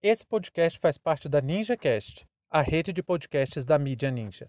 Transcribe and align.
Esse 0.00 0.24
podcast 0.24 0.78
faz 0.78 0.96
parte 0.96 1.28
da 1.28 1.40
NinjaCast, 1.40 2.24
a 2.48 2.62
rede 2.62 2.92
de 2.92 3.02
podcasts 3.02 3.64
da 3.64 3.76
mídia 3.76 4.12
Ninja. 4.12 4.48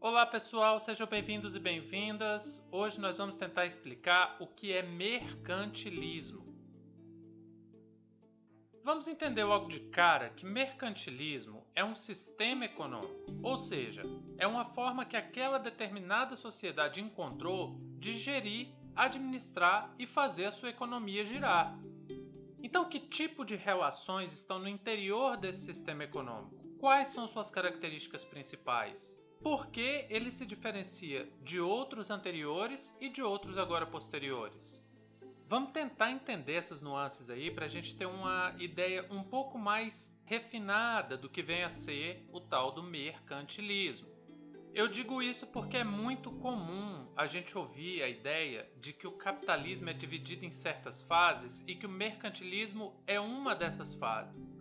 Olá 0.00 0.24
pessoal, 0.24 0.80
sejam 0.80 1.06
bem-vindos 1.06 1.54
e 1.54 1.60
bem-vindas. 1.60 2.66
Hoje 2.72 2.98
nós 2.98 3.18
vamos 3.18 3.36
tentar 3.36 3.66
explicar 3.66 4.38
o 4.40 4.46
que 4.46 4.72
é 4.72 4.82
mercantilismo. 4.82 6.53
Vamos 8.84 9.08
entender 9.08 9.44
logo 9.44 9.66
de 9.66 9.80
cara 9.80 10.28
que 10.28 10.44
mercantilismo 10.44 11.66
é 11.74 11.82
um 11.82 11.94
sistema 11.94 12.66
econômico, 12.66 13.34
ou 13.42 13.56
seja, 13.56 14.02
é 14.36 14.46
uma 14.46 14.66
forma 14.66 15.06
que 15.06 15.16
aquela 15.16 15.56
determinada 15.56 16.36
sociedade 16.36 17.00
encontrou 17.00 17.78
de 17.98 18.12
gerir, 18.12 18.74
administrar 18.94 19.90
e 19.98 20.06
fazer 20.06 20.44
a 20.44 20.50
sua 20.50 20.68
economia 20.68 21.24
girar. 21.24 21.78
Então, 22.62 22.86
que 22.86 23.00
tipo 23.00 23.42
de 23.42 23.56
relações 23.56 24.34
estão 24.34 24.58
no 24.58 24.68
interior 24.68 25.38
desse 25.38 25.64
sistema 25.64 26.04
econômico? 26.04 26.54
Quais 26.78 27.08
são 27.08 27.26
suas 27.26 27.50
características 27.50 28.22
principais? 28.22 29.18
Por 29.42 29.68
que 29.68 30.04
ele 30.10 30.30
se 30.30 30.44
diferencia 30.44 31.26
de 31.42 31.58
outros 31.58 32.10
anteriores 32.10 32.94
e 33.00 33.08
de 33.08 33.22
outros 33.22 33.56
agora 33.56 33.86
posteriores? 33.86 34.84
Vamos 35.46 35.72
tentar 35.72 36.10
entender 36.10 36.54
essas 36.54 36.80
nuances 36.80 37.28
aí 37.28 37.50
para 37.50 37.66
a 37.66 37.68
gente 37.68 37.94
ter 37.94 38.06
uma 38.06 38.54
ideia 38.58 39.06
um 39.10 39.22
pouco 39.22 39.58
mais 39.58 40.10
refinada 40.24 41.18
do 41.18 41.28
que 41.28 41.42
vem 41.42 41.62
a 41.62 41.68
ser 41.68 42.26
o 42.32 42.40
tal 42.40 42.72
do 42.72 42.82
mercantilismo. 42.82 44.08
Eu 44.74 44.88
digo 44.88 45.22
isso 45.22 45.46
porque 45.46 45.76
é 45.76 45.84
muito 45.84 46.32
comum 46.32 47.06
a 47.14 47.26
gente 47.26 47.56
ouvir 47.56 48.02
a 48.02 48.08
ideia 48.08 48.68
de 48.80 48.92
que 48.92 49.06
o 49.06 49.12
capitalismo 49.12 49.90
é 49.90 49.92
dividido 49.92 50.44
em 50.44 50.50
certas 50.50 51.02
fases 51.02 51.62
e 51.66 51.76
que 51.76 51.86
o 51.86 51.90
mercantilismo 51.90 53.00
é 53.06 53.20
uma 53.20 53.54
dessas 53.54 53.94
fases. 53.94 54.53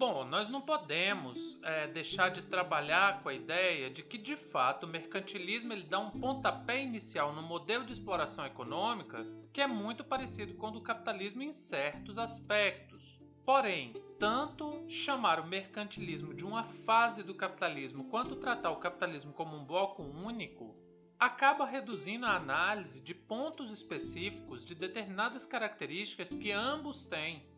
Bom, 0.00 0.24
nós 0.24 0.48
não 0.48 0.62
podemos 0.62 1.60
é, 1.62 1.86
deixar 1.86 2.30
de 2.30 2.40
trabalhar 2.40 3.22
com 3.22 3.28
a 3.28 3.34
ideia 3.34 3.90
de 3.90 4.02
que, 4.02 4.16
de 4.16 4.34
fato, 4.34 4.84
o 4.84 4.88
mercantilismo 4.88 5.74
ele 5.74 5.82
dá 5.82 5.98
um 5.98 6.10
pontapé 6.10 6.82
inicial 6.82 7.34
no 7.34 7.42
modelo 7.42 7.84
de 7.84 7.92
exploração 7.92 8.46
econômica 8.46 9.26
que 9.52 9.60
é 9.60 9.66
muito 9.66 10.02
parecido 10.02 10.54
com 10.54 10.68
o 10.68 10.70
do 10.70 10.80
capitalismo 10.80 11.42
em 11.42 11.52
certos 11.52 12.16
aspectos. 12.16 13.20
Porém, 13.44 13.92
tanto 14.18 14.86
chamar 14.88 15.38
o 15.38 15.46
mercantilismo 15.46 16.32
de 16.32 16.46
uma 16.46 16.64
fase 16.64 17.22
do 17.22 17.34
capitalismo 17.34 18.04
quanto 18.04 18.36
tratar 18.36 18.70
o 18.70 18.80
capitalismo 18.80 19.34
como 19.34 19.54
um 19.54 19.66
bloco 19.66 20.02
único 20.02 20.74
acaba 21.18 21.66
reduzindo 21.66 22.24
a 22.24 22.36
análise 22.36 23.02
de 23.02 23.14
pontos 23.14 23.70
específicos 23.70 24.64
de 24.64 24.74
determinadas 24.74 25.44
características 25.44 26.30
que 26.30 26.50
ambos 26.50 27.04
têm 27.04 27.49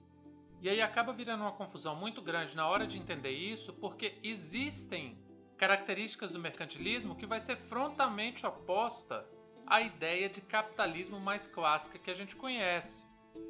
e 0.62 0.68
aí 0.68 0.80
acaba 0.80 1.12
virando 1.12 1.42
uma 1.42 1.50
confusão 1.50 1.96
muito 1.96 2.22
grande 2.22 2.54
na 2.54 2.68
hora 2.68 2.86
de 2.86 2.96
entender 2.96 3.32
isso, 3.32 3.72
porque 3.72 4.16
existem 4.22 5.18
características 5.58 6.30
do 6.30 6.38
mercantilismo 6.38 7.16
que 7.16 7.26
vai 7.26 7.40
ser 7.40 7.56
frontalmente 7.56 8.46
oposta 8.46 9.28
à 9.66 9.80
ideia 9.80 10.28
de 10.28 10.40
capitalismo 10.40 11.18
mais 11.18 11.48
clássica 11.48 11.98
que 11.98 12.12
a 12.12 12.14
gente 12.14 12.36
conhece. 12.36 13.04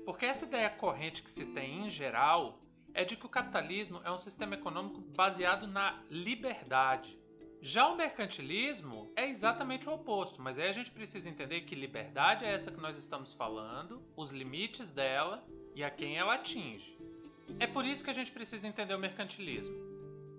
Porque 0.06 0.24
essa 0.24 0.46
ideia 0.46 0.70
corrente 0.70 1.22
que 1.22 1.30
se 1.30 1.44
tem 1.44 1.84
em 1.84 1.90
geral 1.90 2.58
é 2.94 3.04
de 3.04 3.14
que 3.14 3.26
o 3.26 3.28
capitalismo 3.28 4.00
é 4.04 4.10
um 4.10 4.16
sistema 4.16 4.54
econômico 4.54 5.02
baseado 5.14 5.66
na 5.66 6.02
liberdade. 6.08 7.20
Já 7.60 7.88
o 7.88 7.96
mercantilismo 7.96 9.12
é 9.14 9.28
exatamente 9.28 9.86
o 9.86 9.92
oposto, 9.92 10.40
mas 10.40 10.58
aí 10.58 10.66
a 10.66 10.72
gente 10.72 10.90
precisa 10.90 11.28
entender 11.28 11.60
que 11.60 11.74
liberdade 11.74 12.46
é 12.46 12.54
essa 12.54 12.72
que 12.72 12.80
nós 12.80 12.96
estamos 12.96 13.34
falando, 13.34 14.02
os 14.16 14.30
limites 14.30 14.90
dela 14.90 15.46
e 15.74 15.82
a 15.82 15.90
quem 15.90 16.16
ela 16.16 16.34
atinge. 16.34 16.96
É 17.58 17.66
por 17.66 17.84
isso 17.84 18.04
que 18.04 18.10
a 18.10 18.14
gente 18.14 18.32
precisa 18.32 18.66
entender 18.66 18.94
o 18.94 18.98
mercantilismo. 18.98 19.92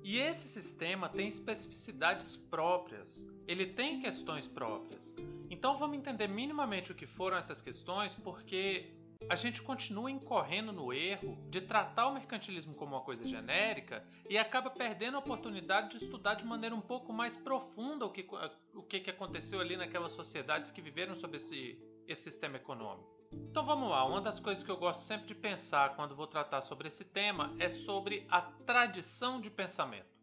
E 0.04 0.18
esse 0.18 0.48
sistema 0.48 1.08
tem 1.08 1.28
especificidades 1.30 2.36
próprias, 2.36 3.26
ele 3.48 3.66
tem 3.66 4.02
questões 4.02 4.48
próprias. 4.48 5.16
Então 5.50 5.78
vamos 5.78 5.98
entender 5.98 6.28
minimamente 6.28 6.92
o 6.92 6.96
que 6.96 7.08
foram 7.08 7.38
essas 7.38 7.62
questões, 7.62 8.14
porque 8.16 8.92
a 9.30 9.36
gente 9.36 9.62
continua 9.62 10.12
incorrendo 10.12 10.74
no 10.74 10.92
erro 10.92 11.38
de 11.50 11.62
tratar 11.62 12.08
o 12.08 12.14
mercantilismo 12.14 12.74
como 12.76 12.96
uma 12.96 13.02
coisa 13.02 13.26
genérica 13.26 14.06
e 14.30 14.38
acaba 14.38 14.70
perdendo 14.70 15.16
a 15.16 15.20
oportunidade 15.20 15.92
de 15.92 16.04
estudar 16.04 16.36
de 16.36 16.46
maneira 16.46 16.76
um 16.76 16.82
pouco 16.82 17.14
mais 17.14 17.38
profunda 17.38 18.06
o 18.06 18.12
que, 18.12 18.28
o 18.74 18.84
que 18.84 19.10
aconteceu 19.10 19.62
ali 19.62 19.78
naquelas 19.78 20.12
sociedades 20.12 20.72
que 20.72 20.82
viveram 20.82 21.16
sob 21.16 21.38
esse, 21.38 21.80
esse 22.08 22.24
sistema 22.24 22.58
econômico. 22.58 23.23
Então 23.50 23.66
vamos 23.66 23.90
lá, 23.90 24.06
uma 24.06 24.22
das 24.22 24.40
coisas 24.40 24.64
que 24.64 24.72
eu 24.72 24.78
gosto 24.78 25.02
sempre 25.02 25.28
de 25.28 25.36
pensar 25.36 25.96
quando 25.96 26.16
vou 26.16 26.28
tratar 26.28 26.62
sobre 26.62 26.88
esse 26.88 27.06
tema 27.06 27.56
é 27.60 27.70
sobre 27.70 28.26
a 28.30 28.42
tradição 28.42 29.40
de 29.40 29.50
pensamento. 29.50 30.14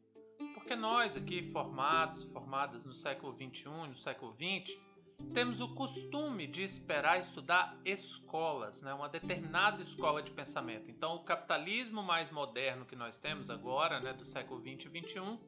Porque 0.55 0.75
nós 0.75 1.17
aqui, 1.17 1.51
formados, 1.53 2.25
formadas 2.25 2.85
no 2.85 2.93
século 2.93 3.33
XXI 3.33 3.69
no 3.69 3.95
século 3.95 4.33
XX, 4.35 4.79
temos 5.33 5.61
o 5.61 5.75
costume 5.75 6.47
de 6.47 6.63
esperar 6.63 7.21
estudar 7.21 7.79
escolas, 7.85 8.83
né? 8.83 8.93
uma 8.93 9.09
determinada 9.09 9.81
escola 9.81 10.23
de 10.23 10.33
pensamento. 10.33 10.91
Então, 10.91 11.15
o 11.15 11.25
capitalismo 11.25 12.03
mais 12.03 12.31
moderno 12.31 12.85
que 12.85 12.97
nós 12.97 13.19
temos 13.19 13.49
agora, 13.49 14.01
né, 14.01 14.13
do 14.13 14.25
século 14.25 14.61
XX 14.61 14.91
e 14.93 15.03
XXI, 15.03 15.39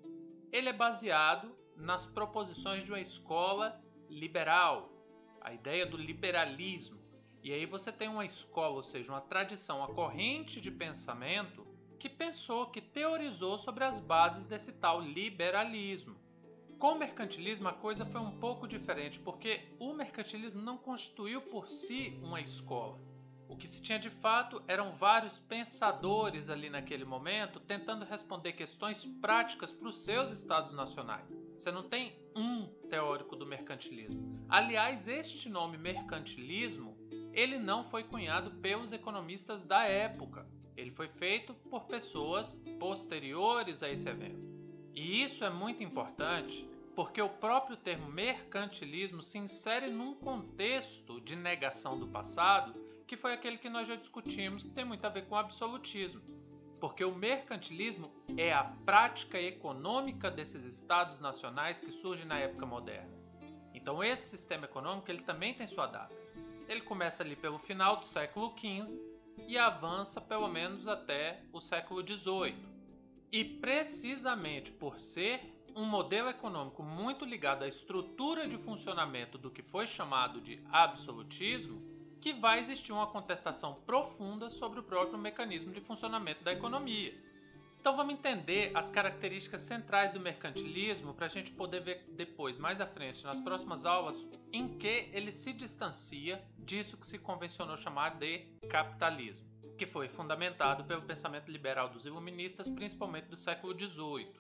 ele 0.53 0.69
é 0.69 0.73
baseado 0.73 1.53
nas 1.77 2.07
proposições 2.07 2.85
de 2.85 2.93
uma 2.93 3.01
escola 3.01 3.81
liberal, 4.09 4.93
a 5.41 5.53
ideia 5.53 5.85
do 5.85 5.97
liberalismo. 5.97 7.02
E 7.43 7.53
aí 7.53 7.67
você 7.67 7.91
tem 7.91 8.09
uma 8.09 8.25
escola, 8.25 8.77
ou 8.77 8.83
seja, 8.83 9.13
uma 9.13 9.21
tradição, 9.21 9.79
uma 9.79 9.89
corrente 9.89 10.61
de 10.61 10.71
pensamento 10.71 11.67
que 11.99 12.09
pensou, 12.09 12.67
que 12.67 12.81
teorizou 12.81 13.59
sobre 13.59 13.83
as 13.85 13.99
bases 13.99 14.47
desse 14.47 14.73
tal 14.73 15.01
liberalismo. 15.01 16.17
Com 16.79 16.93
o 16.93 16.99
mercantilismo 16.99 17.69
a 17.69 17.73
coisa 17.73 18.05
foi 18.05 18.21
um 18.21 18.39
pouco 18.39 18.67
diferente, 18.67 19.19
porque 19.19 19.75
o 19.79 19.93
mercantilismo 19.93 20.63
não 20.63 20.79
constituiu 20.79 21.41
por 21.43 21.69
si 21.69 22.19
uma 22.23 22.41
escola. 22.41 22.99
O 23.49 23.57
que 23.57 23.69
se 23.69 23.83
tinha 23.83 23.99
de 23.99 24.09
fato 24.09 24.63
eram 24.67 24.97
vários 24.97 25.39
pensadores 25.39 26.49
ali 26.49 26.71
naquele 26.71 27.05
momento 27.05 27.61
tentando 27.61 28.05
responder 28.05 28.55
questões 28.55 29.05
práticas 29.21 29.73
para 29.73 29.89
os 29.89 30.03
seus 30.03 30.31
estados 30.31 30.73
nacionais. 30.73 31.39
Você 31.55 31.71
não 31.71 31.83
tem 31.83 32.19
um 32.35 32.67
teórico 32.89 33.37
do 33.37 33.45
mercantilismo. 33.45 34.45
Aliás, 34.49 35.07
este 35.07 35.51
nome 35.51 35.77
mercantilismo 35.77 36.92
ele 37.33 37.59
não 37.59 37.85
foi 37.85 38.05
cunhado 38.05 38.51
pelos 38.53 38.93
economistas 38.93 39.63
da 39.63 39.85
época. 39.85 40.47
Ele 40.77 40.91
foi 40.91 41.09
feito 41.09 41.55
por 41.55 41.85
pessoas 41.85 42.61
posteriores 42.79 43.83
a 43.83 43.91
esse 43.91 44.09
evento. 44.09 44.41
E 44.95 45.23
isso 45.23 45.45
é 45.45 45.51
muito 45.51 45.83
importante 45.83 46.69
porque 46.95 47.23
o 47.23 47.29
próprio 47.29 47.77
termo 47.77 48.11
mercantilismo 48.11 49.23
se 49.23 49.39
insere 49.39 49.91
num 49.91 50.15
contexto 50.15 51.21
de 51.21 51.35
negação 51.35 51.99
do 51.99 52.07
passado 52.07 52.75
que 53.07 53.17
foi 53.17 53.33
aquele 53.33 53.59
que 53.59 53.69
nós 53.69 53.89
já 53.89 53.97
discutimos, 53.97 54.63
que 54.63 54.71
tem 54.71 54.85
muito 54.85 55.05
a 55.05 55.11
ver 55.11 55.27
com 55.27 55.35
o 55.35 55.39
absolutismo. 55.39 56.21
Porque 56.81 57.05
o 57.05 57.15
mercantilismo 57.15 58.11
é 58.37 58.53
a 58.53 58.65
prática 58.65 59.41
econômica 59.41 60.31
desses 60.31 60.65
estados 60.65 61.21
nacionais 61.21 61.81
que 61.81 61.93
surge 61.93 62.25
na 62.25 62.39
época 62.39 62.67
moderna. 62.67 63.13
Então 63.75 64.03
esse 64.03 64.29
sistema 64.29 64.65
econômico 64.65 65.11
ele 65.11 65.23
também 65.23 65.55
tem 65.55 65.67
sua 65.67 65.87
data. 65.87 66.22
Ele 66.69 66.81
começa 66.81 67.23
ali 67.23 67.37
pelo 67.37 67.59
final 67.59 67.97
do 67.97 68.07
século 68.07 68.55
XV 68.57 68.99
e 69.47 69.59
avança 69.59 70.21
pelo 70.21 70.49
menos 70.49 70.87
até 70.87 71.43
o 71.53 71.61
século 71.61 72.07
XVIII. 72.07 72.57
E 73.31 73.45
precisamente 73.45 74.71
por 74.71 74.99
ser 74.99 75.41
um 75.75 75.85
modelo 75.85 76.29
econômico 76.29 76.83
muito 76.83 77.25
ligado 77.25 77.63
à 77.63 77.69
estrutura 77.69 78.47
de 78.47 78.59
funcionamento 78.59 79.39
do 79.39 79.51
que 79.51 79.63
foi 79.63 79.87
chamado 79.87 80.41
de 80.41 80.63
absolutismo, 80.71 81.83
que 82.21 82.33
vai 82.33 82.59
existir 82.59 82.93
uma 82.93 83.07
contestação 83.07 83.75
profunda 83.87 84.49
sobre 84.51 84.81
o 84.81 84.83
próprio 84.83 85.19
mecanismo 85.19 85.73
de 85.73 85.81
funcionamento 85.81 86.45
da 86.45 86.53
economia. 86.53 87.15
Então 87.83 87.97
vamos 87.97 88.15
entender 88.15 88.71
as 88.77 88.93
características 88.93 89.63
centrais 89.63 90.13
do 90.13 90.21
mercantilismo 90.21 91.13
para 91.13 91.27
a 91.27 91.29
gente 91.29 91.51
poder 91.51 91.81
ver 91.81 92.05
depois, 92.13 92.57
mais 92.57 92.81
à 92.81 92.87
frente, 92.87 93.25
nas 93.25 93.41
próximas 93.41 93.85
aulas, 93.85 94.25
em 94.53 94.69
que 94.79 95.11
ele 95.13 95.33
se 95.33 95.53
distancia 95.53 96.41
disso 96.57 96.97
que 96.97 97.05
se 97.05 97.19
convencionou 97.19 97.77
chamar 97.77 98.11
de 98.21 98.39
capitalismo, 98.71 99.49
que 99.77 99.85
foi 99.85 100.09
fundamentado 100.09 100.85
pelo 100.85 101.03
pensamento 101.03 101.51
liberal 101.51 101.89
dos 101.89 102.07
iluministas, 102.07 102.69
principalmente 102.69 103.27
do 103.27 103.37
século 103.37 103.77
XVIII. 103.77 104.31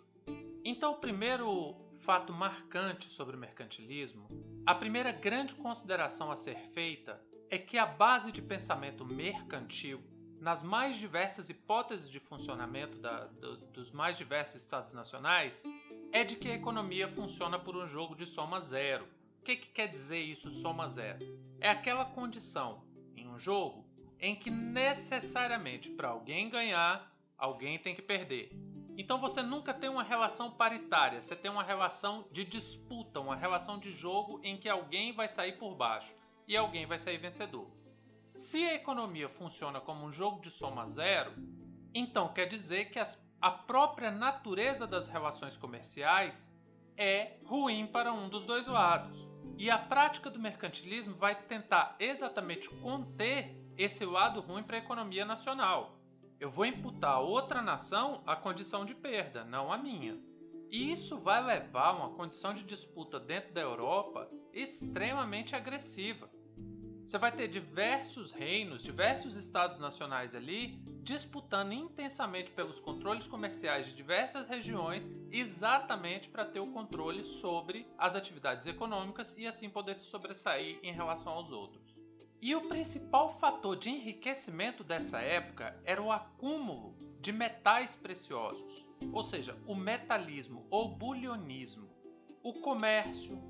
Então, 0.64 0.92
o 0.92 1.00
primeiro 1.00 1.74
fato 1.98 2.32
marcante 2.32 3.06
sobre 3.06 3.34
o 3.34 3.40
mercantilismo, 3.40 4.28
a 4.64 4.72
primeira 4.72 5.10
grande 5.10 5.52
consideração 5.56 6.30
a 6.30 6.36
ser 6.36 6.60
feita 6.70 7.20
é 7.50 7.58
que 7.58 7.76
a 7.76 7.86
base 7.86 8.30
de 8.30 8.40
pensamento 8.40 9.04
mercantil 9.04 10.00
nas 10.42 10.60
mais 10.60 10.96
diversas 10.96 11.48
hipóteses 11.48 12.10
de 12.10 12.18
funcionamento 12.18 12.98
da, 12.98 13.26
do, 13.26 13.58
dos 13.58 13.92
mais 13.92 14.18
diversos 14.18 14.56
estados 14.56 14.92
nacionais 14.92 15.62
é 16.10 16.24
de 16.24 16.34
que 16.34 16.50
a 16.50 16.54
economia 16.54 17.06
funciona 17.06 17.60
por 17.60 17.76
um 17.76 17.86
jogo 17.86 18.16
de 18.16 18.26
soma 18.26 18.58
zero. 18.58 19.06
O 19.38 19.44
que, 19.44 19.54
que 19.54 19.68
quer 19.68 19.86
dizer 19.86 20.18
isso, 20.18 20.50
soma 20.50 20.88
zero? 20.88 21.38
É 21.60 21.70
aquela 21.70 22.04
condição 22.04 22.82
em 23.16 23.28
um 23.28 23.38
jogo 23.38 23.86
em 24.18 24.34
que 24.34 24.50
necessariamente 24.50 25.90
para 25.90 26.08
alguém 26.08 26.50
ganhar, 26.50 27.16
alguém 27.38 27.78
tem 27.78 27.94
que 27.94 28.02
perder. 28.02 28.50
Então 28.98 29.20
você 29.20 29.42
nunca 29.42 29.72
tem 29.72 29.88
uma 29.88 30.02
relação 30.02 30.50
paritária, 30.50 31.20
você 31.20 31.36
tem 31.36 31.52
uma 31.52 31.62
relação 31.62 32.26
de 32.32 32.44
disputa, 32.44 33.20
uma 33.20 33.36
relação 33.36 33.78
de 33.78 33.92
jogo 33.92 34.40
em 34.42 34.56
que 34.56 34.68
alguém 34.68 35.12
vai 35.12 35.28
sair 35.28 35.56
por 35.56 35.76
baixo 35.76 36.16
e 36.48 36.56
alguém 36.56 36.84
vai 36.84 36.98
sair 36.98 37.18
vencedor. 37.18 37.70
Se 38.32 38.64
a 38.64 38.74
economia 38.74 39.28
funciona 39.28 39.78
como 39.78 40.06
um 40.06 40.12
jogo 40.12 40.40
de 40.40 40.50
soma 40.50 40.86
zero, 40.86 41.34
então 41.94 42.32
quer 42.32 42.46
dizer 42.46 42.86
que 42.86 42.98
as, 42.98 43.22
a 43.40 43.50
própria 43.50 44.10
natureza 44.10 44.86
das 44.86 45.06
relações 45.06 45.56
comerciais 45.56 46.50
é 46.96 47.38
ruim 47.44 47.86
para 47.86 48.12
um 48.12 48.30
dos 48.30 48.46
dois 48.46 48.66
lados. 48.66 49.28
E 49.58 49.70
a 49.70 49.78
prática 49.78 50.30
do 50.30 50.40
mercantilismo 50.40 51.14
vai 51.14 51.34
tentar 51.42 51.94
exatamente 51.98 52.70
conter 52.70 53.54
esse 53.76 54.04
lado 54.06 54.40
ruim 54.40 54.62
para 54.62 54.76
a 54.76 54.80
economia 54.80 55.26
nacional. 55.26 55.98
Eu 56.40 56.50
vou 56.50 56.64
imputar 56.64 57.12
a 57.12 57.20
outra 57.20 57.60
nação 57.60 58.22
a 58.26 58.34
condição 58.34 58.86
de 58.86 58.94
perda, 58.94 59.44
não 59.44 59.70
a 59.70 59.76
minha. 59.76 60.18
E 60.70 60.90
isso 60.90 61.18
vai 61.18 61.44
levar 61.44 61.88
a 61.88 61.92
uma 61.92 62.10
condição 62.14 62.54
de 62.54 62.64
disputa 62.64 63.20
dentro 63.20 63.52
da 63.52 63.60
Europa 63.60 64.26
extremamente 64.54 65.54
agressiva. 65.54 66.30
Você 67.04 67.18
vai 67.18 67.32
ter 67.32 67.48
diversos 67.48 68.30
reinos, 68.30 68.82
diversos 68.82 69.36
estados 69.36 69.78
nacionais 69.78 70.34
ali 70.34 70.80
disputando 71.02 71.72
intensamente 71.72 72.52
pelos 72.52 72.78
controles 72.78 73.26
comerciais 73.26 73.86
de 73.86 73.94
diversas 73.94 74.46
regiões, 74.46 75.10
exatamente 75.32 76.28
para 76.28 76.44
ter 76.44 76.60
o 76.60 76.68
controle 76.68 77.24
sobre 77.24 77.88
as 77.98 78.14
atividades 78.14 78.68
econômicas 78.68 79.34
e 79.36 79.46
assim 79.46 79.68
poder 79.68 79.96
se 79.96 80.04
sobressair 80.04 80.78
em 80.80 80.92
relação 80.92 81.32
aos 81.32 81.50
outros. 81.50 81.92
E 82.40 82.54
o 82.54 82.68
principal 82.68 83.28
fator 83.38 83.76
de 83.76 83.90
enriquecimento 83.90 84.84
dessa 84.84 85.20
época 85.20 85.80
era 85.84 86.00
o 86.00 86.12
acúmulo 86.12 86.96
de 87.20 87.32
metais 87.32 87.96
preciosos, 87.96 88.86
ou 89.12 89.22
seja, 89.24 89.56
o 89.66 89.74
metalismo 89.74 90.66
ou 90.70 90.88
bulionismo, 90.88 91.88
o 92.42 92.54
comércio, 92.54 93.40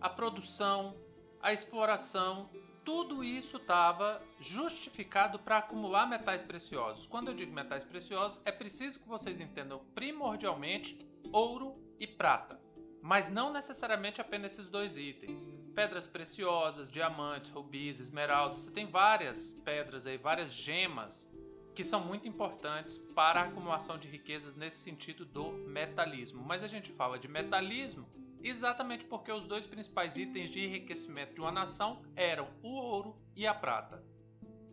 a 0.00 0.08
produção, 0.08 0.96
a 1.40 1.52
exploração 1.52 2.50
tudo 2.84 3.22
isso 3.22 3.56
estava 3.56 4.20
justificado 4.40 5.38
para 5.38 5.58
acumular 5.58 6.06
metais 6.06 6.42
preciosos. 6.42 7.06
Quando 7.06 7.28
eu 7.28 7.34
digo 7.34 7.52
metais 7.52 7.84
preciosos, 7.84 8.40
é 8.44 8.52
preciso 8.52 9.00
que 9.00 9.08
vocês 9.08 9.40
entendam 9.40 9.80
primordialmente 9.94 10.98
ouro 11.32 11.76
e 11.98 12.06
prata, 12.06 12.60
mas 13.00 13.28
não 13.28 13.52
necessariamente 13.52 14.20
apenas 14.20 14.52
esses 14.52 14.68
dois 14.68 14.96
itens. 14.96 15.48
Pedras 15.74 16.06
preciosas, 16.06 16.90
diamantes, 16.90 17.50
rubis, 17.50 18.00
esmeraldas, 18.00 18.60
você 18.60 18.70
tem 18.70 18.86
várias 18.86 19.54
pedras 19.64 20.06
aí, 20.06 20.18
várias 20.18 20.52
gemas 20.52 21.30
que 21.74 21.82
são 21.82 22.00
muito 22.00 22.28
importantes 22.28 22.98
para 23.14 23.40
a 23.40 23.44
acumulação 23.44 23.96
de 23.96 24.06
riquezas 24.08 24.54
nesse 24.54 24.78
sentido 24.78 25.24
do 25.24 25.52
metalismo. 25.52 26.42
Mas 26.42 26.62
a 26.62 26.66
gente 26.66 26.90
fala 26.92 27.18
de 27.18 27.28
metalismo 27.28 28.06
exatamente 28.42 29.04
porque 29.04 29.30
os 29.30 29.46
dois 29.46 29.66
principais 29.66 30.16
itens 30.16 30.48
de 30.48 30.64
enriquecimento 30.64 31.34
de 31.34 31.40
uma 31.40 31.52
nação 31.52 32.02
eram 32.16 32.48
o 32.62 32.68
ouro 32.68 33.16
e 33.34 33.46
a 33.46 33.54
prata. 33.54 34.02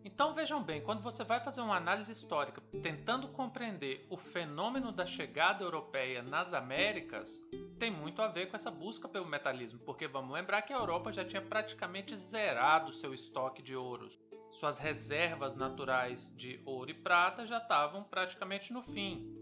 Então 0.03 0.33
vejam 0.33 0.63
bem, 0.63 0.81
quando 0.81 1.01
você 1.01 1.23
vai 1.23 1.39
fazer 1.39 1.61
uma 1.61 1.75
análise 1.75 2.11
histórica 2.11 2.61
tentando 2.81 3.27
compreender 3.29 4.07
o 4.09 4.17
fenômeno 4.17 4.91
da 4.91 5.05
chegada 5.05 5.63
europeia 5.63 6.23
nas 6.23 6.53
Américas, 6.53 7.43
tem 7.77 7.91
muito 7.91 8.21
a 8.21 8.27
ver 8.27 8.47
com 8.49 8.55
essa 8.55 8.71
busca 8.71 9.07
pelo 9.07 9.25
metalismo, 9.25 9.79
porque 9.79 10.07
vamos 10.07 10.33
lembrar 10.33 10.61
que 10.61 10.73
a 10.73 10.77
Europa 10.77 11.11
já 11.11 11.25
tinha 11.25 11.41
praticamente 11.41 12.15
zerado 12.15 12.93
seu 12.93 13.13
estoque 13.13 13.61
de 13.61 13.75
ouros. 13.75 14.19
Suas 14.51 14.79
reservas 14.79 15.55
naturais 15.55 16.33
de 16.35 16.61
ouro 16.65 16.89
e 16.89 16.93
prata 16.93 17.45
já 17.45 17.57
estavam 17.57 18.03
praticamente 18.03 18.73
no 18.73 18.81
fim. 18.81 19.38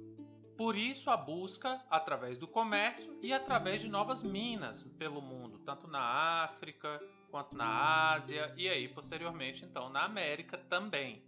Por 0.58 0.76
isso, 0.76 1.12
a 1.12 1.16
busca 1.16 1.80
através 1.88 2.36
do 2.40 2.48
comércio 2.48 3.16
e 3.22 3.32
através 3.32 3.80
de 3.82 3.88
novas 3.88 4.24
minas 4.24 4.82
pelo 4.98 5.22
mundo, 5.22 5.60
tanto 5.60 5.88
na 5.88 6.02
África 6.46 7.00
quanto 7.30 7.56
na 7.56 8.12
Ásia 8.14 8.52
e 8.58 8.68
aí 8.68 8.88
posteriormente 8.88 9.64
então 9.64 9.88
na 9.88 10.04
América 10.04 10.58
também. 10.58 11.24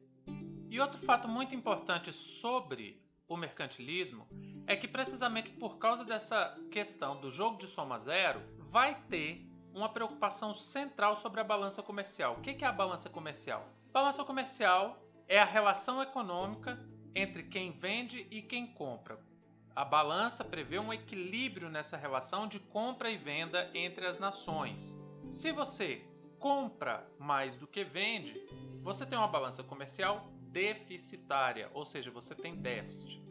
E 0.67 0.79
outro 0.79 0.99
fato 0.99 1.27
muito 1.27 1.53
importante 1.53 2.11
sobre 2.11 2.99
o 3.27 3.37
mercantilismo 3.37 4.27
é 4.65 4.75
que 4.75 4.87
precisamente 4.87 5.51
por 5.51 5.77
causa 5.77 6.03
dessa 6.03 6.57
questão 6.71 7.21
do 7.21 7.29
jogo 7.29 7.59
de 7.59 7.67
soma 7.67 7.99
zero, 7.99 8.41
vai 8.71 8.99
ter 9.09 9.47
uma 9.71 9.89
preocupação 9.89 10.55
central 10.55 11.15
sobre 11.15 11.39
a 11.39 11.43
balança 11.43 11.83
comercial. 11.83 12.33
O 12.33 12.41
que 12.41 12.65
é 12.65 12.67
a 12.67 12.71
balança 12.71 13.09
comercial? 13.09 13.67
Balança 13.91 14.23
comercial 14.23 14.99
é 15.27 15.39
a 15.39 15.45
relação 15.45 16.01
econômica 16.01 16.79
entre 17.19 17.43
quem 17.43 17.71
vende 17.71 18.25
e 18.31 18.41
quem 18.41 18.67
compra. 18.67 19.19
A 19.75 19.85
balança 19.85 20.43
prevê 20.43 20.79
um 20.79 20.91
equilíbrio 20.91 21.69
nessa 21.69 21.95
relação 21.95 22.47
de 22.47 22.59
compra 22.59 23.09
e 23.09 23.17
venda 23.17 23.69
entre 23.73 24.05
as 24.05 24.17
nações. 24.17 24.97
Se 25.27 25.51
você 25.51 26.01
compra 26.39 27.05
mais 27.19 27.55
do 27.55 27.67
que 27.67 27.83
vende, 27.83 28.33
você 28.81 29.05
tem 29.05 29.17
uma 29.17 29.27
balança 29.27 29.63
comercial 29.63 30.31
deficitária, 30.51 31.69
ou 31.73 31.85
seja, 31.85 32.09
você 32.09 32.33
tem 32.33 32.55
déficit. 32.55 33.21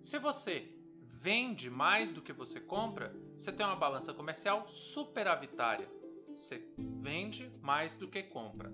Se 0.00 0.18
você 0.18 0.72
vende 1.04 1.70
mais 1.70 2.10
do 2.10 2.22
que 2.22 2.32
você 2.32 2.60
compra, 2.60 3.14
você 3.36 3.52
tem 3.52 3.64
uma 3.64 3.76
balança 3.76 4.12
comercial 4.12 4.68
superavitária. 4.68 5.88
Você 6.28 6.62
vende 6.76 7.50
mais 7.62 7.94
do 7.94 8.08
que 8.08 8.22
compra. 8.22 8.72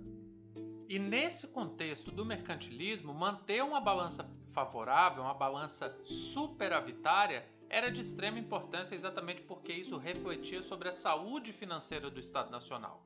E 0.88 0.98
nesse 0.98 1.46
contexto 1.48 2.10
do 2.10 2.24
mercantilismo, 2.24 3.14
manter 3.14 3.62
uma 3.62 3.80
balança 3.80 4.28
favorável, 4.52 5.22
uma 5.22 5.34
balança 5.34 5.96
superavitária, 6.04 7.46
era 7.68 7.90
de 7.90 8.00
extrema 8.00 8.38
importância 8.38 8.94
exatamente 8.94 9.42
porque 9.42 9.72
isso 9.72 9.96
refletia 9.96 10.62
sobre 10.62 10.88
a 10.88 10.92
saúde 10.92 11.52
financeira 11.52 12.10
do 12.10 12.20
Estado 12.20 12.50
Nacional. 12.50 13.02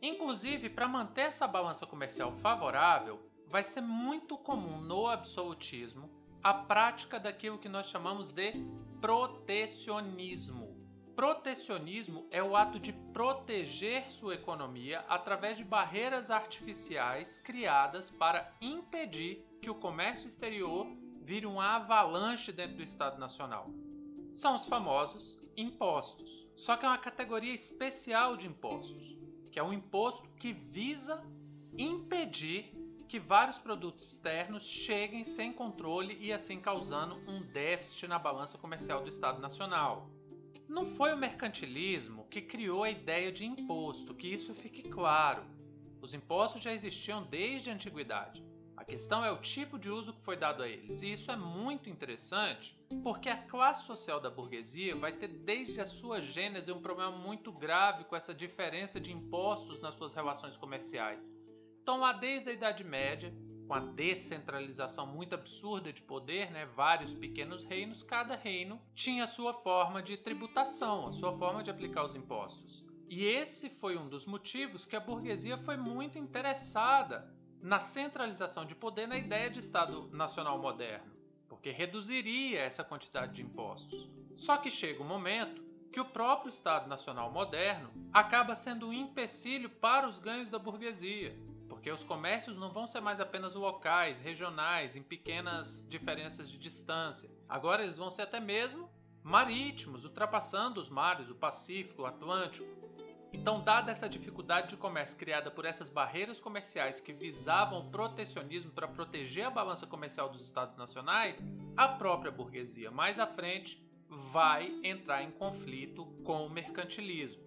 Inclusive, 0.00 0.68
para 0.68 0.88
manter 0.88 1.22
essa 1.22 1.46
balança 1.46 1.86
comercial 1.86 2.32
favorável, 2.32 3.20
vai 3.46 3.62
ser 3.62 3.80
muito 3.80 4.36
comum 4.36 4.80
no 4.80 5.06
absolutismo 5.06 6.10
a 6.42 6.52
prática 6.52 7.20
daquilo 7.20 7.58
que 7.58 7.68
nós 7.68 7.86
chamamos 7.86 8.30
de 8.32 8.52
protecionismo. 9.00 10.71
Protecionismo 11.14 12.26
é 12.30 12.42
o 12.42 12.56
ato 12.56 12.80
de 12.80 12.92
proteger 13.12 14.10
sua 14.10 14.34
economia 14.34 15.00
através 15.08 15.58
de 15.58 15.64
barreiras 15.64 16.30
artificiais 16.30 17.38
criadas 17.44 18.10
para 18.10 18.50
impedir 18.62 19.44
que 19.60 19.68
o 19.68 19.74
comércio 19.74 20.26
exterior 20.26 20.86
vire 21.20 21.44
uma 21.44 21.76
avalanche 21.76 22.50
dentro 22.50 22.76
do 22.76 22.82
Estado 22.82 23.18
Nacional. 23.18 23.70
São 24.32 24.54
os 24.54 24.64
famosos 24.66 25.38
impostos. 25.54 26.48
Só 26.56 26.76
que 26.76 26.86
é 26.86 26.88
uma 26.88 26.98
categoria 26.98 27.52
especial 27.52 28.36
de 28.36 28.46
impostos, 28.46 29.16
que 29.50 29.58
é 29.58 29.62
um 29.62 29.72
imposto 29.72 30.28
que 30.40 30.52
visa 30.52 31.22
impedir 31.76 32.72
que 33.06 33.18
vários 33.18 33.58
produtos 33.58 34.12
externos 34.12 34.66
cheguem 34.66 35.22
sem 35.24 35.52
controle 35.52 36.16
e 36.20 36.32
assim 36.32 36.58
causando 36.58 37.16
um 37.28 37.42
déficit 37.42 38.06
na 38.06 38.18
balança 38.18 38.56
comercial 38.56 39.02
do 39.02 39.08
Estado 39.10 39.40
Nacional. 39.40 40.10
Não 40.72 40.86
foi 40.86 41.12
o 41.12 41.18
mercantilismo 41.18 42.26
que 42.30 42.40
criou 42.40 42.82
a 42.82 42.90
ideia 42.90 43.30
de 43.30 43.44
imposto, 43.44 44.14
que 44.14 44.26
isso 44.26 44.54
fique 44.54 44.88
claro. 44.88 45.44
Os 46.00 46.14
impostos 46.14 46.62
já 46.62 46.72
existiam 46.72 47.22
desde 47.24 47.68
a 47.68 47.74
antiguidade. 47.74 48.42
A 48.74 48.82
questão 48.82 49.22
é 49.22 49.30
o 49.30 49.36
tipo 49.36 49.78
de 49.78 49.90
uso 49.90 50.14
que 50.14 50.24
foi 50.24 50.34
dado 50.34 50.62
a 50.62 50.68
eles. 50.68 51.02
E 51.02 51.12
isso 51.12 51.30
é 51.30 51.36
muito 51.36 51.90
interessante 51.90 52.74
porque 53.02 53.28
a 53.28 53.36
classe 53.36 53.84
social 53.84 54.18
da 54.18 54.30
burguesia 54.30 54.96
vai 54.96 55.12
ter 55.12 55.28
desde 55.28 55.78
a 55.78 55.84
sua 55.84 56.22
gênese 56.22 56.72
um 56.72 56.80
problema 56.80 57.12
muito 57.18 57.52
grave 57.52 58.04
com 58.04 58.16
essa 58.16 58.32
diferença 58.32 58.98
de 58.98 59.12
impostos 59.12 59.78
nas 59.82 59.94
suas 59.94 60.14
relações 60.14 60.56
comerciais. 60.56 61.30
Então, 61.82 62.00
lá 62.00 62.14
desde 62.14 62.48
a 62.48 62.52
Idade 62.54 62.82
Média, 62.82 63.30
com 63.66 63.74
a 63.74 63.80
descentralização 63.80 65.06
muito 65.06 65.34
absurda 65.34 65.92
de 65.92 66.02
poder, 66.02 66.50
né, 66.50 66.66
vários 66.66 67.14
pequenos 67.14 67.64
reinos, 67.64 68.02
cada 68.02 68.36
reino 68.36 68.80
tinha 68.94 69.24
a 69.24 69.26
sua 69.26 69.54
forma 69.54 70.02
de 70.02 70.16
tributação, 70.16 71.06
a 71.06 71.12
sua 71.12 71.36
forma 71.38 71.62
de 71.62 71.70
aplicar 71.70 72.04
os 72.04 72.14
impostos. 72.14 72.84
E 73.08 73.24
esse 73.24 73.68
foi 73.68 73.96
um 73.96 74.08
dos 74.08 74.26
motivos 74.26 74.86
que 74.86 74.96
a 74.96 75.00
burguesia 75.00 75.58
foi 75.58 75.76
muito 75.76 76.18
interessada 76.18 77.30
na 77.60 77.78
centralização 77.78 78.64
de 78.64 78.74
poder 78.74 79.06
na 79.06 79.16
ideia 79.16 79.48
de 79.48 79.60
Estado 79.60 80.08
nacional 80.12 80.58
moderno, 80.58 81.12
porque 81.48 81.70
reduziria 81.70 82.60
essa 82.60 82.82
quantidade 82.82 83.34
de 83.34 83.42
impostos. 83.42 84.10
Só 84.36 84.56
que 84.56 84.70
chega 84.70 85.02
um 85.02 85.06
momento 85.06 85.61
que 85.92 86.00
o 86.00 86.04
próprio 86.04 86.48
Estado 86.48 86.88
nacional 86.88 87.30
moderno 87.30 87.90
acaba 88.12 88.56
sendo 88.56 88.88
um 88.88 88.92
empecilho 88.92 89.68
para 89.68 90.08
os 90.08 90.18
ganhos 90.18 90.48
da 90.48 90.58
burguesia 90.58 91.38
porque 91.82 91.90
os 91.90 92.04
comércios 92.04 92.56
não 92.56 92.70
vão 92.70 92.86
ser 92.86 93.00
mais 93.00 93.18
apenas 93.18 93.54
locais, 93.54 94.16
regionais, 94.20 94.94
em 94.94 95.02
pequenas 95.02 95.84
diferenças 95.88 96.48
de 96.48 96.56
distância. 96.56 97.28
Agora 97.48 97.82
eles 97.82 97.96
vão 97.96 98.08
ser 98.08 98.22
até 98.22 98.38
mesmo 98.38 98.88
marítimos, 99.20 100.04
ultrapassando 100.04 100.80
os 100.80 100.88
mares, 100.88 101.28
o 101.28 101.34
Pacífico, 101.34 102.02
o 102.02 102.06
Atlântico. 102.06 102.68
Então, 103.32 103.64
dada 103.64 103.90
essa 103.90 104.08
dificuldade 104.08 104.68
de 104.68 104.76
comércio 104.76 105.16
criada 105.16 105.50
por 105.50 105.64
essas 105.64 105.88
barreiras 105.88 106.40
comerciais 106.40 107.00
que 107.00 107.12
visavam 107.12 107.80
o 107.80 107.90
protecionismo 107.90 108.70
para 108.70 108.86
proteger 108.86 109.46
a 109.46 109.50
balança 109.50 109.84
comercial 109.84 110.28
dos 110.28 110.44
estados 110.44 110.76
nacionais, 110.76 111.44
a 111.76 111.88
própria 111.88 112.30
burguesia 112.30 112.92
mais 112.92 113.18
à 113.18 113.26
frente 113.26 113.82
vai 114.32 114.78
entrar 114.82 115.22
em 115.22 115.30
conflito 115.30 116.04
com 116.24 116.46
o 116.46 116.50
mercantilismo. 116.50 117.42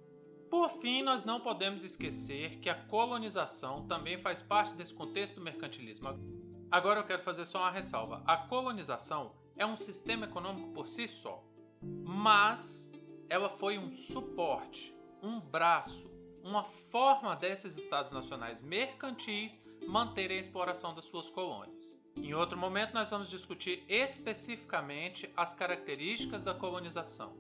Por 0.50 0.70
fim, 0.70 1.02
nós 1.02 1.24
não 1.24 1.42
podemos 1.42 1.84
esquecer 1.84 2.60
que 2.60 2.70
a 2.70 2.76
colonização 2.86 3.86
também 3.88 4.18
faz 4.18 4.42
parte 4.42 4.74
desse 4.76 4.94
contexto 4.94 5.36
do 5.36 5.42
mercantilismo. 5.42 6.10
Agora 6.72 7.00
eu 7.00 7.06
quero 7.06 7.24
fazer 7.24 7.46
só 7.46 7.60
uma 7.60 7.72
ressalva. 7.72 8.24
A 8.26 8.38
colonização 8.38 9.36
é 9.56 9.66
um 9.66 9.76
sistema 9.76 10.26
econômico 10.26 10.72
por 10.74 10.88
si 10.88 11.08
só, 11.08 11.44
mas 11.82 12.92
ela 13.30 13.50
foi 13.50 13.78
um 13.78 13.90
suporte, 13.90 14.96
um 15.22 15.40
braço, 15.40 16.10
uma 16.44 16.64
forma 16.64 17.36
desses 17.36 17.78
estados 17.78 18.12
nacionais 18.12 18.62
mercantis 18.62 19.62
manterem 19.88 20.38
a 20.38 20.42
exploração 20.42 20.94
das 20.94 21.06
suas 21.06 21.30
colônias. 21.30 21.94
Em 22.18 22.34
outro 22.34 22.58
momento, 22.58 22.94
nós 22.94 23.10
vamos 23.10 23.30
discutir 23.30 23.84
especificamente 23.88 25.32
as 25.36 25.54
características 25.54 26.42
da 26.42 26.54
colonização. 26.54 27.38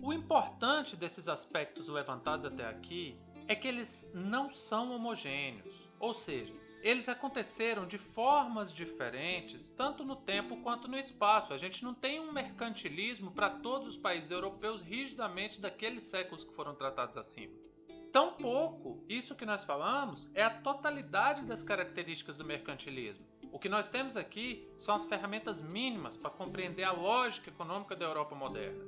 O 0.00 0.12
importante 0.12 0.96
desses 0.96 1.28
aspectos 1.28 1.88
levantados 1.88 2.44
até 2.44 2.66
aqui 2.66 3.18
é 3.46 3.54
que 3.54 3.66
eles 3.66 4.08
não 4.12 4.50
são 4.50 4.92
homogêneos, 4.92 5.88
ou 5.98 6.12
seja, 6.12 6.54
eles 6.82 7.08
aconteceram 7.08 7.86
de 7.86 7.98
formas 7.98 8.72
diferentes, 8.72 9.70
tanto 9.70 10.04
no 10.04 10.14
tempo 10.14 10.56
quanto 10.58 10.86
no 10.86 10.96
espaço. 10.96 11.52
A 11.52 11.58
gente 11.58 11.82
não 11.82 11.92
tem 11.92 12.20
um 12.20 12.32
mercantilismo 12.32 13.32
para 13.32 13.50
todos 13.50 13.88
os 13.88 13.96
países 13.96 14.30
europeus 14.30 14.80
rigidamente 14.80 15.60
daqueles 15.60 16.04
séculos 16.04 16.44
que 16.44 16.54
foram 16.54 16.74
tratados 16.74 17.16
acima. 17.16 17.54
Tampouco 18.12 19.04
isso 19.08 19.34
que 19.34 19.44
nós 19.44 19.64
falamos 19.64 20.28
é 20.34 20.42
a 20.42 20.50
totalidade 20.50 21.44
das 21.44 21.62
características 21.62 22.36
do 22.36 22.44
mercantilismo. 22.44 23.26
O 23.58 23.60
que 23.60 23.68
nós 23.68 23.88
temos 23.88 24.16
aqui 24.16 24.72
são 24.76 24.94
as 24.94 25.04
ferramentas 25.04 25.60
mínimas 25.60 26.16
para 26.16 26.30
compreender 26.30 26.84
a 26.84 26.92
lógica 26.92 27.50
econômica 27.50 27.96
da 27.96 28.04
Europa 28.04 28.32
moderna. 28.32 28.84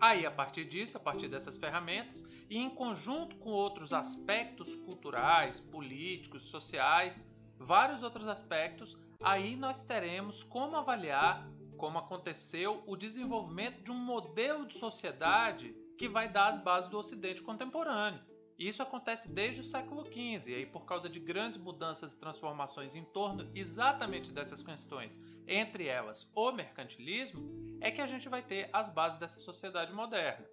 Aí, 0.00 0.24
a 0.24 0.30
partir 0.30 0.64
disso, 0.64 0.96
a 0.96 1.00
partir 1.00 1.26
dessas 1.26 1.56
ferramentas, 1.56 2.24
e 2.48 2.56
em 2.56 2.70
conjunto 2.70 3.34
com 3.38 3.50
outros 3.50 3.92
aspectos 3.92 4.76
culturais, 4.76 5.58
políticos, 5.58 6.44
sociais, 6.44 7.26
vários 7.58 8.04
outros 8.04 8.28
aspectos, 8.28 8.96
aí 9.20 9.56
nós 9.56 9.82
teremos 9.82 10.44
como 10.44 10.76
avaliar 10.76 11.44
como 11.76 11.98
aconteceu 11.98 12.80
o 12.86 12.94
desenvolvimento 12.94 13.82
de 13.82 13.90
um 13.90 13.98
modelo 13.98 14.66
de 14.66 14.78
sociedade 14.78 15.74
que 15.98 16.08
vai 16.08 16.28
dar 16.28 16.46
as 16.46 16.62
bases 16.62 16.88
do 16.88 16.96
Ocidente 16.96 17.42
contemporâneo. 17.42 18.22
Isso 18.62 18.80
acontece 18.80 19.28
desde 19.28 19.60
o 19.60 19.64
século 19.64 20.04
XV, 20.04 20.52
e 20.52 20.54
aí 20.54 20.64
por 20.64 20.84
causa 20.84 21.08
de 21.08 21.18
grandes 21.18 21.58
mudanças 21.58 22.14
e 22.14 22.18
transformações 22.20 22.94
em 22.94 23.02
torno 23.02 23.50
exatamente 23.56 24.30
dessas 24.30 24.62
questões, 24.62 25.20
entre 25.48 25.88
elas 25.88 26.30
o 26.32 26.52
mercantilismo, 26.52 27.42
é 27.80 27.90
que 27.90 28.00
a 28.00 28.06
gente 28.06 28.28
vai 28.28 28.40
ter 28.40 28.70
as 28.72 28.88
bases 28.88 29.18
dessa 29.18 29.40
sociedade 29.40 29.92
moderna. 29.92 30.46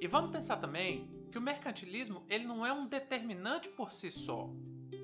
E 0.00 0.06
vamos 0.06 0.30
pensar 0.30 0.56
também 0.56 1.10
que 1.30 1.36
o 1.36 1.42
mercantilismo 1.42 2.24
ele 2.26 2.46
não 2.46 2.64
é 2.64 2.72
um 2.72 2.86
determinante 2.86 3.68
por 3.68 3.92
si 3.92 4.10
só. 4.10 4.48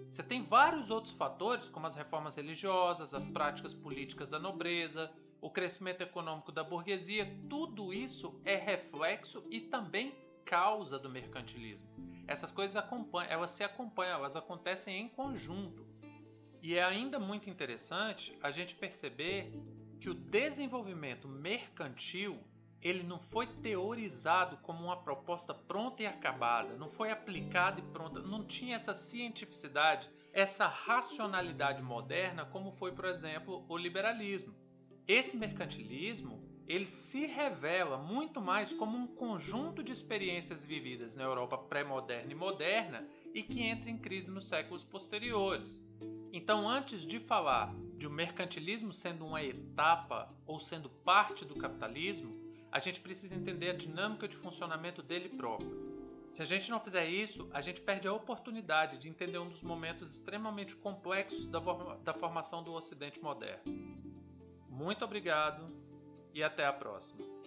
Você 0.08 0.22
tem 0.22 0.42
vários 0.42 0.88
outros 0.88 1.12
fatores, 1.12 1.68
como 1.68 1.86
as 1.86 1.94
reformas 1.94 2.34
religiosas, 2.34 3.12
as 3.12 3.26
práticas 3.26 3.74
políticas 3.74 4.30
da 4.30 4.38
nobreza, 4.38 5.12
o 5.38 5.50
crescimento 5.50 6.00
econômico 6.00 6.50
da 6.50 6.64
burguesia, 6.64 7.30
tudo 7.50 7.92
isso 7.92 8.40
é 8.42 8.56
reflexo 8.56 9.44
e 9.50 9.60
também 9.60 10.14
causa 10.46 10.98
do 10.98 11.10
mercantilismo. 11.10 12.12
Essas 12.26 12.50
coisas 12.50 12.76
acompanham, 12.76 13.31
elas 13.31 13.50
se 13.50 13.64
acompanham, 13.64 14.19
elas 14.19 14.37
acontecem 14.37 15.00
em 15.00 15.09
conjunto. 15.09 15.87
E 16.62 16.76
é 16.76 16.85
ainda 16.85 17.19
muito 17.19 17.50
interessante 17.50 18.38
a 18.43 18.50
gente 18.50 18.75
perceber 18.75 19.52
que 20.00 20.09
o 20.09 20.14
desenvolvimento 20.14 21.29
mercantil 21.29 22.38
ele 22.83 23.05
não 23.05 23.21
foi 23.21 23.47
teorizado 23.47 24.57
como 24.59 24.85
uma 24.85 24.97
proposta 24.97 25.55
pronta 25.55 26.02
e 26.02 26.07
acabada, 26.07 26.76
não 26.76 26.91
foi 26.91 27.12
aplicada 27.12 27.79
e 27.79 27.83
pronta, 27.85 28.21
não 28.21 28.45
tinha 28.45 28.75
essa 28.75 28.93
cientificidade, 28.93 30.11
essa 30.33 30.67
racionalidade 30.67 31.81
moderna 31.81 32.45
como 32.45 32.73
foi, 32.73 32.91
por 32.91 33.05
exemplo, 33.05 33.64
o 33.69 33.76
liberalismo. 33.76 34.52
Esse 35.07 35.37
mercantilismo, 35.37 36.41
ele 36.69 36.87
se 36.87 37.26
revela 37.26 37.97
muito 37.97 38.40
mais 38.40 38.73
como 38.73 38.97
um 38.97 39.07
conjunto 39.07 39.83
de 39.83 39.92
experiências 39.92 40.64
vividas 40.64 41.14
na 41.14 41.25
Europa 41.25 41.59
pré-moderna 41.59 42.33
e 42.33 42.35
moderna 42.35 43.07
e 43.35 43.42
que 43.42 43.62
entra 43.62 43.90
em 43.90 43.99
crise 43.99 44.31
nos 44.31 44.47
séculos 44.47 44.85
posteriores. 44.85 45.81
Então, 46.33 46.69
antes 46.69 47.02
de 47.02 47.19
falar 47.19 47.75
de 47.97 48.07
o 48.07 48.11
um 48.11 48.12
mercantilismo 48.12 48.92
sendo 48.92 49.26
uma 49.26 49.42
etapa 49.42 50.35
ou 50.47 50.59
sendo 50.59 50.88
parte 50.88 51.45
do 51.45 51.54
capitalismo, 51.54 52.40
a 52.71 52.78
gente 52.78 53.00
precisa 53.00 53.35
entender 53.35 53.71
a 53.71 53.76
dinâmica 53.76 54.26
de 54.26 54.37
funcionamento 54.37 55.02
dele 55.02 55.28
próprio. 55.28 55.92
Se 56.31 56.40
a 56.40 56.47
gente 56.47 56.71
não 56.71 56.81
fizer 56.81 57.07
isso, 57.07 57.47
a 57.52 57.61
gente 57.61 57.83
perde 57.83 58.09
a 58.09 58.12
oportunidade 58.14 58.97
de 58.97 59.11
entender 59.11 59.37
um 59.37 59.50
dos 59.50 59.62
momentos 59.62 60.11
extremamente 60.11 60.75
complexos 60.75 61.47
da, 61.47 61.61
da 62.02 62.14
formação 62.14 62.62
do 62.62 62.73
Ocidente 62.73 63.21
moderno. 63.21 63.62
Muito 64.71 65.04
obrigado 65.04 65.71
e 66.34 66.42
até 66.42 66.66
a 66.66 66.72
próxima. 66.72 67.41